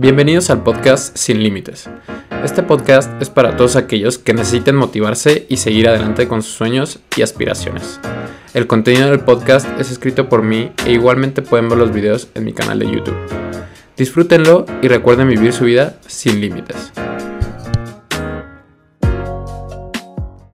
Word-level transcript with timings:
Bienvenidos 0.00 0.48
al 0.48 0.62
podcast 0.62 1.14
Sin 1.14 1.42
Límites. 1.42 1.90
Este 2.42 2.62
podcast 2.62 3.20
es 3.20 3.28
para 3.28 3.58
todos 3.58 3.76
aquellos 3.76 4.16
que 4.16 4.32
necesiten 4.32 4.74
motivarse 4.74 5.44
y 5.50 5.58
seguir 5.58 5.90
adelante 5.90 6.26
con 6.26 6.42
sus 6.42 6.54
sueños 6.54 7.00
y 7.18 7.20
aspiraciones. 7.20 8.00
El 8.54 8.66
contenido 8.66 9.10
del 9.10 9.20
podcast 9.20 9.68
es 9.78 9.90
escrito 9.90 10.30
por 10.30 10.42
mí 10.42 10.72
e 10.86 10.92
igualmente 10.92 11.42
pueden 11.42 11.68
ver 11.68 11.76
los 11.76 11.92
videos 11.92 12.28
en 12.34 12.46
mi 12.46 12.54
canal 12.54 12.78
de 12.78 12.90
YouTube. 12.90 13.14
Disfrútenlo 13.98 14.64
y 14.80 14.88
recuerden 14.88 15.28
vivir 15.28 15.52
su 15.52 15.64
vida 15.64 15.98
sin 16.06 16.40
límites. 16.40 16.92